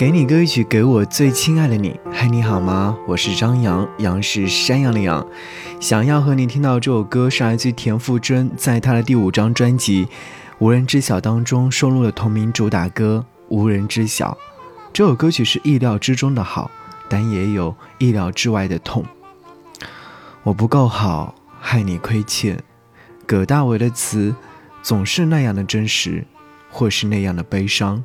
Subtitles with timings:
[0.00, 2.00] 给你歌曲，给我最亲爱的你。
[2.10, 2.96] 嗨，你好吗？
[3.06, 5.26] 我是张扬，杨是山羊的羊。
[5.78, 10.06] 想要和你听到这首歌，是来自田馥甄在她的第五张专辑
[10.58, 14.32] 《无人知晓》当中收录的同名主打歌《无人知晓》。
[14.90, 16.70] 这首歌曲是意料之中的好，
[17.06, 19.04] 但也有意料之外的痛。
[20.42, 22.58] 我不够好，害你亏欠。
[23.26, 24.34] 葛大为的词
[24.82, 26.24] 总是那样的真实，
[26.70, 28.02] 或是那样的悲伤。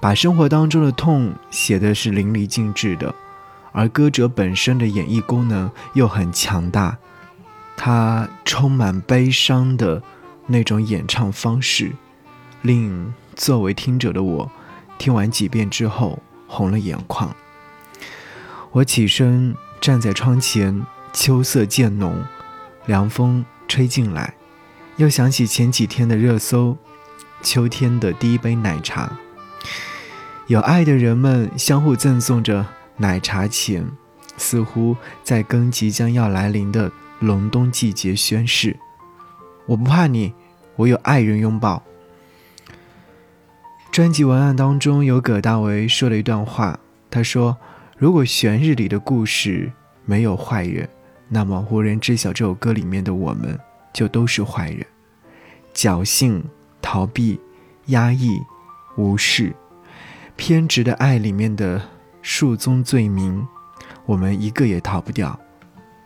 [0.00, 3.14] 把生活当中的痛写的是淋漓尽致的，
[3.70, 6.98] 而歌者本身的演绎功能又很强大，
[7.76, 10.02] 他充满悲伤的
[10.46, 11.92] 那种演唱方式，
[12.62, 14.50] 令作为听者的我
[14.98, 17.34] 听完几遍之后红了眼眶。
[18.72, 22.22] 我起身站在窗前，秋色渐浓，
[22.86, 24.34] 凉风吹进来，
[24.96, 26.76] 又想起前几天的热搜：
[27.42, 29.18] 秋天的第一杯奶茶。
[30.46, 33.86] 有爱的人们相互赠送着奶茶钱，
[34.36, 38.76] 似乎在跟即将要来临的隆冬季节宣誓
[39.66, 40.32] ：“我不怕你，
[40.76, 41.82] 我有爱人拥抱。”
[43.92, 46.78] 专辑文案当中有葛大为说了一段话，
[47.10, 47.56] 他说
[47.98, 49.70] ：“如果旋日里的故事
[50.04, 50.88] 没有坏人，
[51.28, 53.58] 那么无人知晓这首歌里面的我们
[53.92, 54.84] 就都是坏人，
[55.74, 56.42] 侥幸、
[56.82, 57.40] 逃避、
[57.86, 58.38] 压抑。”
[58.94, 59.54] 无视，
[60.36, 61.80] 偏执的爱里面的
[62.20, 63.48] 数宗罪名，
[64.04, 65.40] 我们一个也逃不掉。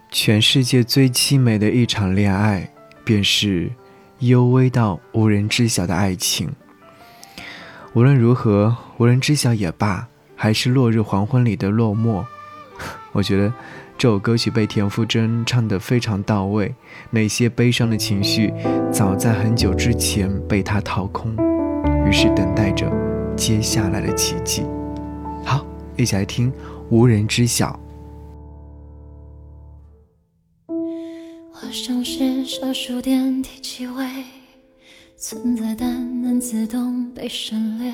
[0.09, 2.73] 全世界最凄美的一场恋爱，
[3.05, 3.73] 便是
[4.21, 6.49] 幽微到无人知晓的爱情。
[7.93, 12.25] 无论如何，无人知晓也罢，还是落日黄昏里的落寞。
[13.11, 13.53] 我觉得
[13.99, 16.75] 这首歌曲被田馥甄唱得非常到位，
[17.11, 18.53] 那些悲伤的情绪，
[18.93, 21.33] 早在很久之前被他掏空。
[22.07, 22.93] 于是等待着
[23.35, 24.65] 接下来的奇迹。
[25.43, 25.65] 好，
[25.97, 26.53] 一起来听
[26.91, 27.81] 《无人知晓》。
[31.55, 34.05] 我像是小数电梯气味，
[35.17, 37.91] 存在但能自动被省略，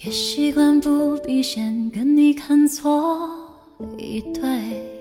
[0.00, 3.28] 也习惯不必先跟你看错
[3.98, 4.93] 一对。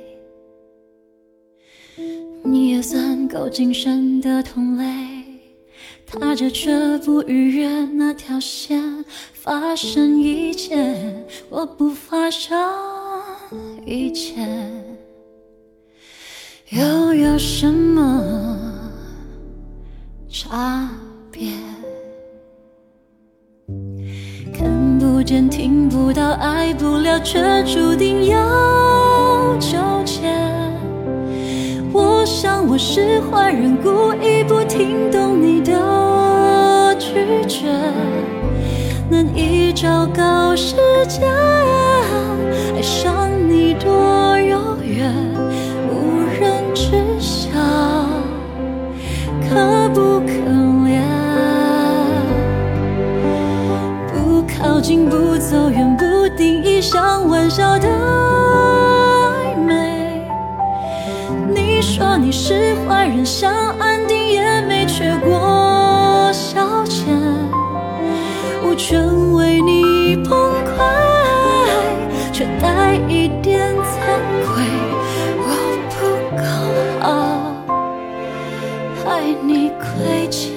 [2.84, 4.86] 算够精神的同类。
[6.06, 12.56] 踏着却不逾越那条线，发生一切，我不发生
[13.84, 14.36] 一切，
[16.70, 18.24] 又有什么
[20.30, 20.88] 差
[21.32, 21.50] 别？
[24.54, 29.93] 看不见，听不到，爱不了，却注定要纠结。
[32.24, 36.96] 我想我是坏人，故意不听懂你的。
[36.98, 37.68] 拒绝，
[39.10, 40.78] 难以昭告世
[41.10, 41.26] 界，
[42.78, 45.14] 爱上你多遥远，
[45.92, 47.50] 无人知晓，
[49.50, 50.32] 可不可
[50.88, 51.02] 怜？
[54.14, 56.06] 不靠近，不走远，不
[56.38, 57.90] 定义，像玩笑的
[62.24, 66.32] 你是坏人，想安定也没缺过。
[68.76, 70.32] 全为你崩
[70.66, 70.78] 溃，
[72.34, 73.86] 却带一点惭
[74.44, 74.64] 愧。
[75.38, 75.48] 我
[75.90, 76.00] 不
[76.36, 76.44] 够
[77.00, 77.06] 好，
[79.06, 80.53] 害你亏欠。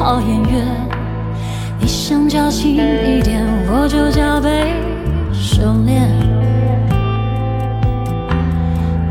[0.00, 0.66] 好演员。
[1.78, 4.72] 你想矫情一点，我就加倍
[5.30, 6.08] 收敛。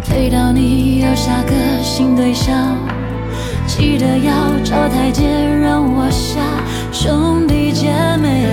[0.03, 1.53] 推到你有下个
[1.83, 2.75] 新对象，
[3.67, 4.33] 记得要
[4.63, 5.27] 找台阶
[5.61, 6.41] 让我下。
[6.91, 8.47] 兄弟姐妹，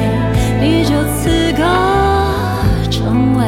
[0.61, 1.65] 你就此个
[2.91, 3.47] 成为，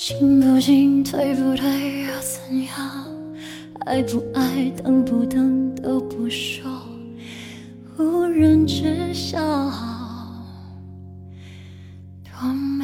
[0.00, 3.04] 进不进退不退又怎样
[3.84, 6.70] 爱不爱等不等都不说
[7.98, 9.40] 无人知晓
[12.22, 12.77] 多么